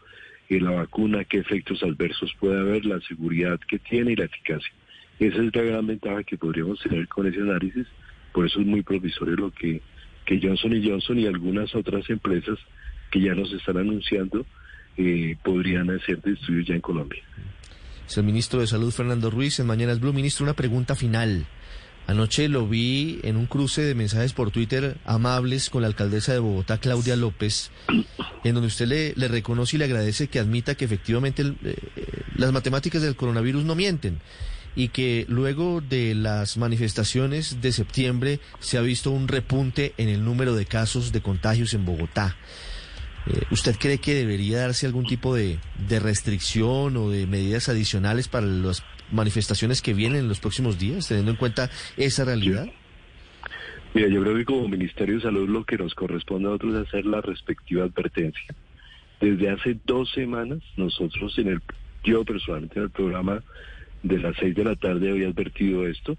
eh, 0.50 0.60
la 0.60 0.72
vacuna, 0.72 1.24
qué 1.24 1.38
efectos 1.38 1.82
adversos 1.84 2.36
puede 2.38 2.60
haber, 2.60 2.84
la 2.84 3.00
seguridad 3.00 3.58
que 3.62 3.80
tiene 3.80 4.12
y 4.12 4.18
la 4.18 4.26
eficacia. 4.26 4.74
Esa 5.20 5.42
es 5.42 5.56
la 5.56 5.62
gran 5.62 5.88
ventaja 5.88 6.26
que 6.26 6.38
podríamos 6.38 6.82
tener 6.82 7.08
con 7.08 7.28
ese 7.28 7.40
análisis, 7.40 7.88
por 8.34 8.46
eso 8.46 8.60
es 8.60 8.68
muy 8.68 8.82
provisorio 8.82 9.38
lo 9.38 9.52
que, 9.52 9.82
que 10.26 10.42
Johnson 10.44 10.76
y 10.76 10.86
Johnson 10.86 11.18
y 11.18 11.28
algunas 11.28 11.74
otras 11.74 12.10
empresas 12.10 12.60
que 13.10 13.22
ya 13.22 13.34
nos 13.34 13.54
están 13.54 13.78
anunciando 13.78 14.46
eh, 14.98 15.36
podrían 15.44 15.90
hacer 15.90 16.22
de 16.22 16.34
estudios 16.34 16.68
ya 16.68 16.76
en 16.76 16.82
Colombia. 16.82 17.22
Es 18.08 18.18
el 18.18 18.24
ministro 18.24 18.60
de 18.60 18.68
Salud, 18.68 18.92
Fernando 18.92 19.30
Ruiz, 19.30 19.60
en 19.60 19.68
Mañanas 19.68 20.00
Blue. 20.00 20.14
Ministro, 20.14 20.44
una 20.44 20.54
pregunta 20.54 20.96
final. 20.96 21.46
Anoche 22.06 22.50
lo 22.50 22.68
vi 22.68 23.20
en 23.24 23.38
un 23.38 23.46
cruce 23.46 23.82
de 23.82 23.96
mensajes 23.96 24.34
por 24.34 24.52
Twitter 24.52 24.98
amables 25.06 25.70
con 25.70 25.84
la 25.84 25.88
alcaldesa 25.88 26.34
de 26.34 26.40
Bogotá, 26.40 26.78
Claudia 26.78 27.16
López, 27.16 27.72
en 28.44 28.54
donde 28.54 28.68
usted 28.68 29.16
le, 29.16 29.28
reconoce 29.30 29.78
y 29.78 29.80
le 29.80 29.86
agradece 29.86 30.28
que 30.28 30.40
admita 30.40 30.76
que 30.76 30.84
efectivamente 30.84 31.44
eh, 31.44 31.56
eh, 31.64 32.06
las 32.36 32.52
matemáticas 32.52 33.02
del 33.02 33.16
coronavirus 33.16 33.64
no 33.64 33.76
mienten 33.76 34.20
y 34.76 34.90
que 34.90 35.26
luego 35.30 35.82
de 35.82 36.14
las 36.14 36.58
manifestaciones 36.58 37.62
de 37.62 37.72
septiembre 37.72 38.40
se 38.60 38.78
ha 38.78 38.82
visto 38.82 39.12
un 39.12 39.30
repunte 39.30 39.94
en 39.98 40.10
el 40.10 40.26
número 40.26 40.56
de 40.56 40.66
casos 40.66 41.14
de 41.14 41.22
contagios 41.22 41.74
en 41.74 41.86
Bogotá. 41.86 42.36
Eh, 43.28 43.42
¿Usted 43.52 43.76
cree 43.80 44.00
que 44.00 44.14
debería 44.14 44.60
darse 44.60 44.86
algún 44.86 45.06
tipo 45.06 45.34
de, 45.36 45.60
de 45.88 46.00
restricción 46.00 46.98
o 46.98 47.10
de 47.10 47.26
medidas 47.28 47.70
adicionales 47.70 48.28
para 48.28 48.46
los 48.46 48.84
manifestaciones 49.12 49.82
que 49.82 49.94
vienen 49.94 50.22
en 50.22 50.28
los 50.28 50.40
próximos 50.40 50.78
días, 50.80 51.08
teniendo 51.08 51.32
en 51.32 51.38
cuenta 51.38 51.70
esa 51.98 52.26
realidad? 52.26 52.68
Mira, 53.94 54.08
yo 54.08 54.22
creo 54.24 54.36
que 54.36 54.46
como 54.46 54.68
Ministerio 54.68 55.16
de 55.16 55.22
Salud 55.22 55.48
lo 55.48 55.64
que 55.64 55.78
nos 55.78 55.94
corresponde 55.94 56.48
a 56.48 56.52
nosotros 56.52 56.74
es 56.74 56.88
hacer 56.88 57.06
la 57.06 57.22
respectiva 57.22 57.86
advertencia. 57.86 58.56
Desde 59.22 59.50
hace 59.50 59.78
dos 59.86 60.12
semanas, 60.12 60.60
nosotros 60.76 61.38
en 61.38 61.48
el, 61.50 61.62
yo 62.04 62.26
personalmente 62.26 62.80
en 62.80 62.86
el 62.86 62.90
programa 62.90 63.44
de 64.02 64.20
las 64.20 64.36
seis 64.38 64.56
de 64.56 64.66
la 64.66 64.76
tarde 64.76 65.12
había 65.12 65.28
advertido 65.28 65.88
esto, 65.88 66.18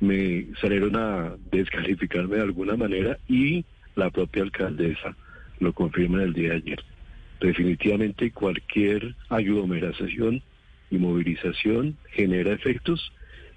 me 0.00 0.46
salieron 0.60 0.96
a 0.96 1.34
descalificarme 1.52 2.36
de 2.36 2.42
alguna 2.42 2.76
manera 2.76 3.18
y 3.28 3.64
la 3.94 4.10
propia 4.10 4.42
alcaldesa 4.42 5.14
lo 5.60 5.72
confirma 5.72 6.22
el 6.22 6.32
día 6.32 6.50
de 6.50 6.56
ayer. 6.56 6.84
Definitivamente 7.40 8.30
cualquier 8.30 9.14
aglomeración 9.28 10.42
y 10.90 10.98
movilización 10.98 11.96
genera 12.12 12.52
efectos 12.52 13.12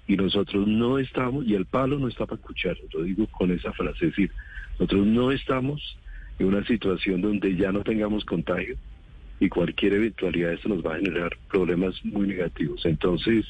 y 0.06 0.16
nosotros 0.16 0.66
no 0.66 0.98
estamos, 0.98 1.46
y 1.46 1.54
el 1.54 1.66
palo 1.66 1.98
no 1.98 2.08
está 2.08 2.26
para 2.26 2.40
escuchar, 2.40 2.76
lo 2.92 3.02
digo 3.02 3.26
con 3.26 3.50
esa 3.50 3.72
frase, 3.72 4.06
es 4.06 4.10
decir, 4.12 4.30
nosotros 4.72 5.06
no 5.06 5.30
estamos 5.32 5.98
en 6.38 6.46
una 6.46 6.64
situación 6.64 7.20
donde 7.20 7.54
ya 7.56 7.72
no 7.72 7.82
tengamos 7.82 8.24
contagio 8.24 8.76
y 9.40 9.48
cualquier 9.48 9.94
eventualidad 9.94 10.52
esto 10.52 10.68
nos 10.68 10.84
va 10.84 10.94
a 10.94 10.98
generar 10.98 11.36
problemas 11.50 11.94
muy 12.04 12.26
negativos. 12.26 12.84
Entonces, 12.86 13.44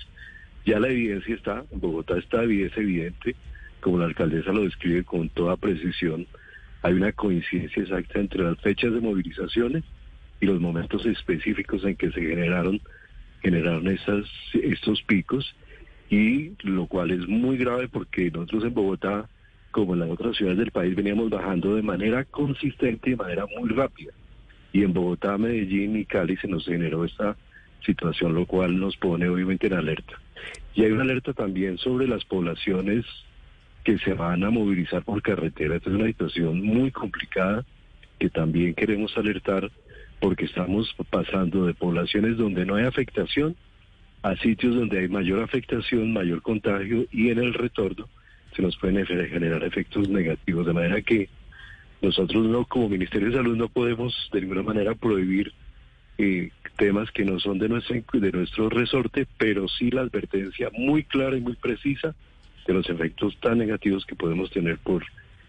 ya 0.67 0.78
la 0.78 0.88
evidencia 0.88 1.35
está, 1.35 1.64
en 1.71 1.81
Bogotá 1.81 2.19
está 2.19 2.43
evidencia 2.43 2.83
evidente, 2.83 3.37
como 3.81 3.99
la 3.99 4.07
alcaldesa 4.07 4.52
lo 4.52 4.64
describe 4.64 5.05
con 5.05 5.28
toda 5.31 5.57
precisión, 5.57 6.26
hay 6.82 6.94
una 6.94 7.12
coincidencia 7.12 7.82
exacta 7.82 8.20
entre 8.20 8.42
las 8.42 8.58
fechas 8.61 8.92
de 8.92 9.00
movilizaciones 9.00 9.85
y 10.40 10.47
los 10.47 10.61
momentos 10.61 11.04
específicos 11.06 11.85
en 11.85 11.97
que 11.97 12.11
se 12.11 12.20
generaron 12.20 12.80
generaron 13.42 13.87
estos 13.88 15.02
picos 15.02 15.54
y 16.11 16.52
lo 16.62 16.87
cual 16.87 17.11
es 17.11 17.26
muy 17.28 17.56
grave 17.56 17.88
porque 17.88 18.30
nosotros 18.30 18.64
en 18.64 18.75
Bogotá, 18.75 19.28
como 19.70 19.94
en 19.94 20.00
las 20.00 20.11
otras 20.11 20.37
ciudades 20.37 20.58
del 20.58 20.70
país, 20.70 20.97
veníamos 20.97 21.30
bajando 21.30 21.75
de 21.75 21.82
manera 21.82 22.25
consistente 22.25 23.11
y 23.11 23.12
de 23.12 23.16
manera 23.16 23.47
muy 23.58 23.68
rápida. 23.70 24.12
Y 24.73 24.82
en 24.82 24.92
Bogotá, 24.92 25.38
Medellín 25.38 25.97
y 25.97 26.04
Cali 26.04 26.37
se 26.37 26.49
nos 26.49 26.64
generó 26.64 27.04
esta 27.04 27.37
situación, 27.85 28.35
lo 28.35 28.47
cual 28.47 28.78
nos 28.78 28.97
pone 28.97 29.28
obviamente 29.28 29.66
en 29.66 29.75
alerta. 29.75 30.14
Y 30.75 30.85
hay 30.85 30.92
una 30.92 31.02
alerta 31.02 31.32
también 31.32 31.78
sobre 31.78 32.06
las 32.06 32.25
poblaciones 32.25 33.04
que 33.88 33.97
se 34.00 34.12
van 34.12 34.45
a 34.45 34.50
movilizar 34.50 35.02
por 35.02 35.23
carretera. 35.23 35.76
Esta 35.76 35.88
es 35.88 35.97
una 35.97 36.09
situación 36.09 36.61
muy 36.61 36.90
complicada 36.90 37.64
que 38.18 38.28
también 38.28 38.75
queremos 38.75 39.16
alertar 39.16 39.71
porque 40.21 40.45
estamos 40.45 40.95
pasando 41.09 41.64
de 41.64 41.73
poblaciones 41.73 42.37
donde 42.37 42.66
no 42.66 42.75
hay 42.75 42.85
afectación 42.85 43.57
a 44.21 44.37
sitios 44.37 44.76
donde 44.76 44.99
hay 44.99 45.09
mayor 45.09 45.42
afectación, 45.42 46.12
mayor 46.12 46.42
contagio 46.42 47.07
y 47.11 47.30
en 47.30 47.38
el 47.38 47.54
retorno 47.54 48.11
se 48.54 48.61
nos 48.61 48.76
pueden 48.76 49.07
generar 49.07 49.64
efectos 49.64 50.07
negativos. 50.11 50.66
De 50.66 50.75
manera 50.75 51.00
que 51.00 51.30
nosotros 52.02 52.45
no, 52.45 52.66
como 52.66 52.90
Ministerio 52.90 53.28
de 53.28 53.37
Salud, 53.37 53.57
no 53.57 53.71
podemos 53.71 54.28
de 54.35 54.42
ninguna 54.42 54.64
manera 54.64 54.95
prohibir 54.97 55.54
eh, 56.18 56.50
temas 56.76 57.11
que 57.11 57.25
no 57.25 57.40
son 57.40 57.59
de 57.59 57.71
nuestro, 57.71 57.97
de 58.21 58.33
nuestro 58.33 58.68
resorte, 58.68 59.26
pero 59.38 59.66
sí 59.66 59.90
la 59.90 60.02
advertencia 60.02 60.68
muy 60.75 61.04
clara 61.04 61.38
y 61.38 61.40
muy 61.40 61.54
precisa 61.54 62.14
de 62.68 62.75
los 62.75 62.88
efectos 62.90 63.34
tan 63.40 63.58
negativos 63.58 64.04
que 64.04 64.14
podemos 64.14 64.50
tener 64.50 64.76
por 64.78 65.02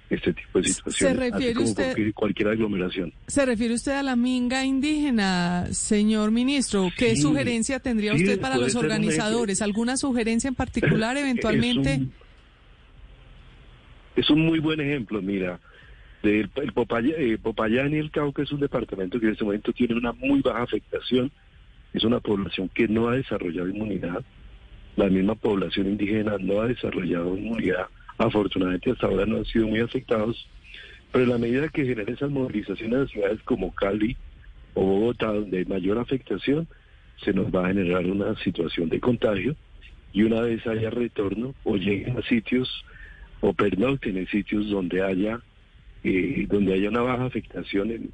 este 0.10 0.34
tipo 0.34 0.60
de 0.60 0.70
situaciones, 0.70 1.18
¿Se 1.18 1.30
refiere 1.30 1.60
usted, 1.60 2.14
cualquier, 2.16 2.48
aglomeración. 2.48 3.14
¿Se 3.28 3.46
refiere 3.46 3.76
usted 3.76 3.92
a 3.92 4.02
la 4.02 4.16
minga 4.16 4.66
indígena, 4.66 5.68
señor 5.72 6.32
ministro? 6.32 6.90
¿Qué 6.98 7.16
sugerencia 7.16 7.80
tendría 7.80 8.16
usted 8.16 8.40
para 8.40 8.58
los 8.58 8.74
organizadores? 8.74 9.62
¿Alguna 9.62 9.98
sugerencia 9.98 10.48
en 10.48 10.56
particular 10.56 11.16
eventualmente? 11.18 12.00
Es 14.16 14.30
un, 14.30 14.46
muy 14.46 14.60
buen 14.60 14.80
ejemplo, 14.80 15.22
mira. 15.22 15.60
El, 16.24 16.50
el 16.56 16.74
eh, 17.18 17.38
Popayán 17.42 17.94
y 17.94 17.98
el 17.98 18.12
Cauca 18.12 18.42
es 18.42 18.52
un 18.52 18.62
departamento 18.62 19.20
que 19.20 19.28
en 19.28 19.34
este 19.34 19.46
momento 19.46 19.72
tiene 19.74 19.94
una 19.94 20.14
muy 20.14 20.42
baja 20.42 20.64
afectación. 20.64 21.32
Es 21.94 22.04
una 22.04 22.20
población 22.20 22.70
que 22.74 22.88
no 22.88 23.10
ha 23.10 23.16
desarrollado 23.16 23.70
inmunidad. 23.70 24.24
La 25.00 25.08
misma 25.08 25.34
población 25.34 25.88
indígena 25.88 26.36
no 26.42 26.60
ha 26.60 26.68
desarrollado 26.68 27.38
inmunidad. 27.38 27.88
Afortunadamente 28.18 28.92
hasta 28.92 29.08
ahora 29.08 29.26
no 29.26 29.38
han 29.38 29.46
sido 29.46 29.66
muy 29.66 29.80
afectados, 29.80 30.46
pero 31.14 31.24
en 31.24 31.30
la 31.30 31.38
medida 31.38 31.70
que 31.70 31.86
genera 31.86 32.12
esas 32.12 32.30
movilizaciones 32.30 33.00
en 33.00 33.08
ciudades 33.08 33.40
como 33.44 33.74
Cali 33.74 34.18
o 34.74 34.84
Bogotá, 34.84 35.28
donde 35.28 35.60
hay 35.60 35.64
mayor 35.64 36.00
afectación, 36.00 36.68
se 37.24 37.32
nos 37.32 37.46
va 37.46 37.64
a 37.64 37.68
generar 37.70 38.06
una 38.08 38.36
situación 38.44 38.90
de 38.90 39.00
contagio 39.00 39.56
y 40.12 40.24
una 40.24 40.42
vez 40.42 40.68
haya 40.68 40.90
retorno 40.90 41.56
o 41.64 41.78
lleguen 41.78 42.18
a 42.18 42.22
sitios 42.24 42.84
o 43.40 43.54
pernocten 43.54 44.18
en 44.18 44.28
sitios 44.28 44.70
donde 44.70 45.02
haya 45.02 45.40
eh, 46.04 46.46
donde 46.50 46.74
haya 46.74 46.90
una 46.90 47.04
baja 47.04 47.24
afectación 47.24 48.12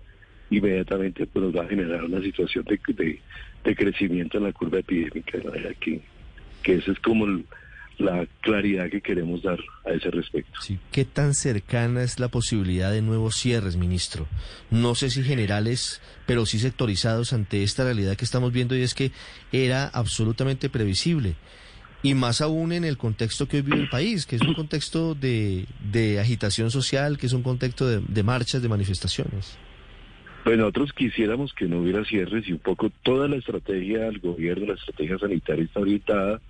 inmediatamente 0.52 1.26
pues 1.26 1.46
nos 1.46 1.56
va 1.56 1.64
a 1.64 1.68
generar 1.68 2.04
una 2.04 2.22
situación 2.22 2.64
de, 2.66 3.20
de, 3.64 3.76
crecimiento 3.76 4.38
en 4.38 4.44
la 4.44 4.54
curva 4.54 4.78
epidémica 4.78 5.40
de 5.40 5.44
manera 5.46 5.74
que, 5.74 6.00
que 6.66 6.76
esa 6.76 6.92
es 6.92 7.00
como 7.00 7.28
la 7.98 8.28
claridad 8.42 8.90
que 8.90 9.00
queremos 9.00 9.44
dar 9.44 9.60
a 9.86 9.92
ese 9.92 10.10
respecto. 10.12 10.60
Sí. 10.62 10.80
¿Qué 10.92 11.06
tan 11.06 11.34
cercana 11.34 12.04
es 12.04 12.20
la 12.20 12.28
posibilidad 12.28 12.92
de 12.92 13.02
nuevos 13.02 13.36
cierres, 13.36 13.78
ministro? 13.78 14.28
No 14.72 14.96
sé 14.96 15.10
si 15.10 15.24
generales, 15.24 16.02
pero 16.26 16.46
sí 16.46 16.60
sectorizados 16.60 17.32
ante 17.32 17.64
esta 17.64 17.86
realidad 17.86 18.18
que 18.18 18.26
estamos 18.26 18.52
viendo 18.52 18.76
y 18.76 18.82
es 18.82 18.96
que 18.96 19.12
era 19.54 19.88
absolutamente 19.88 20.70
previsible. 20.70 21.36
Y 22.04 22.16
más 22.16 22.42
aún 22.42 22.72
en 22.72 22.84
el 22.84 22.98
contexto 22.98 23.48
que 23.48 23.58
hoy 23.58 23.64
vive 23.64 23.80
el 23.80 23.90
país, 23.90 24.26
que 24.26 24.36
es 24.36 24.42
un 24.42 24.54
contexto 24.54 25.16
de, 25.16 25.66
de 25.92 26.20
agitación 26.20 26.72
social, 26.72 27.18
que 27.18 27.28
es 27.28 27.34
un 27.34 27.44
contexto 27.44 27.88
de, 27.88 28.02
de 28.08 28.24
marchas, 28.24 28.62
de 28.62 28.70
manifestaciones. 28.70 29.58
Pues 30.44 30.58
nosotros 30.58 30.94
quisiéramos 30.94 31.54
que 31.54 31.66
no 31.66 31.80
hubiera 31.80 32.04
cierres 32.06 32.48
y 32.48 32.52
un 32.52 32.60
poco 32.60 32.92
toda 33.02 33.28
la 33.28 33.38
estrategia 33.38 34.00
del 34.00 34.20
gobierno, 34.20 34.68
la 34.68 34.74
estrategia 34.74 35.18
sanitaria 35.18 35.64
está 35.64 35.80
orientada 35.80 36.42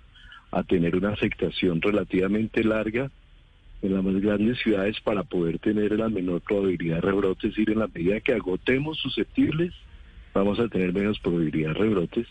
a 0.56 0.62
tener 0.62 0.96
una 0.96 1.10
afectación 1.10 1.82
relativamente 1.82 2.64
larga 2.64 3.10
en 3.82 3.94
las 3.94 4.02
más 4.02 4.22
grandes 4.22 4.58
ciudades 4.58 4.98
para 5.00 5.22
poder 5.22 5.58
tener 5.58 5.92
la 5.92 6.08
menor 6.08 6.40
probabilidad 6.40 6.96
de 6.96 7.00
rebrotes, 7.02 7.44
es 7.44 7.50
decir, 7.50 7.70
en 7.70 7.80
la 7.80 7.88
medida 7.88 8.20
que 8.20 8.32
agotemos 8.32 8.98
susceptibles, 8.98 9.74
vamos 10.32 10.58
a 10.58 10.68
tener 10.68 10.94
menos 10.94 11.18
probabilidad 11.18 11.74
de 11.74 11.74
rebrotes, 11.74 12.26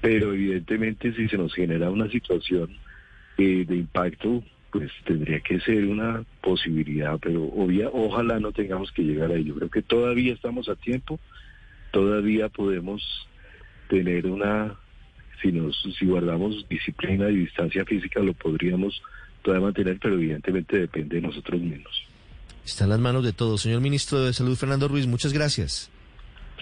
pero 0.00 0.32
evidentemente 0.32 1.12
si 1.12 1.28
se 1.28 1.36
nos 1.36 1.52
genera 1.52 1.90
una 1.90 2.08
situación 2.08 2.70
eh, 3.36 3.64
de 3.66 3.76
impacto, 3.76 4.44
pues 4.70 4.92
tendría 5.04 5.40
que 5.40 5.58
ser 5.58 5.86
una 5.86 6.22
posibilidad, 6.40 7.18
pero 7.20 7.50
ojalá 7.92 8.38
no 8.38 8.52
tengamos 8.52 8.92
que 8.92 9.02
llegar 9.02 9.32
a 9.32 9.34
ello. 9.34 9.56
Creo 9.56 9.70
que 9.70 9.82
todavía 9.82 10.32
estamos 10.34 10.68
a 10.68 10.76
tiempo, 10.76 11.18
todavía 11.90 12.48
podemos 12.48 13.02
tener 13.88 14.26
una 14.26 14.76
si 15.40 15.52
nos 15.52 15.80
si 15.98 16.06
guardamos 16.06 16.66
disciplina 16.68 17.30
y 17.30 17.36
distancia 17.36 17.84
física 17.84 18.20
lo 18.20 18.34
podríamos 18.34 19.02
todavía 19.42 19.66
mantener, 19.66 19.98
pero 20.00 20.14
evidentemente 20.14 20.78
depende 20.78 21.16
de 21.16 21.22
nosotros 21.22 21.60
mismos. 21.60 22.04
Está 22.64 22.84
en 22.84 22.90
las 22.90 23.00
manos 23.00 23.24
de 23.24 23.32
todos. 23.32 23.62
Señor 23.62 23.80
Ministro 23.80 24.20
de 24.20 24.32
Salud, 24.32 24.56
Fernando 24.56 24.86
Ruiz, 24.88 25.06
muchas 25.06 25.32
gracias. 25.32 25.90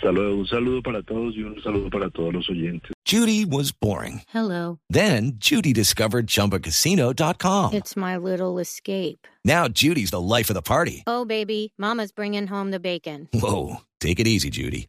Saludo, 0.00 0.36
un 0.36 0.46
saludo 0.46 0.80
para 0.80 1.02
todos 1.02 1.34
y 1.34 1.42
un 1.42 1.60
saludo 1.60 1.90
para 1.90 2.08
todos 2.10 2.32
los 2.32 2.48
oyentes. 2.48 2.92
Judy 3.04 3.44
was 3.44 3.72
boring. 3.72 4.22
Hello. 4.32 4.78
Then, 4.88 5.38
Judy 5.38 5.72
discovered 5.72 6.26
ChumbaCasino.com. 6.26 7.72
It's 7.72 7.96
my 7.96 8.16
little 8.16 8.58
escape. 8.60 9.26
Now, 9.44 9.66
Judy's 9.66 10.10
the 10.10 10.20
life 10.20 10.50
of 10.50 10.54
the 10.54 10.62
party. 10.62 11.02
Oh, 11.06 11.24
baby, 11.24 11.72
mama's 11.78 12.12
bringing 12.12 12.46
home 12.46 12.70
the 12.70 12.78
bacon. 12.78 13.28
Whoa, 13.32 13.78
take 13.98 14.20
it 14.20 14.28
easy, 14.28 14.50
Judy. 14.50 14.88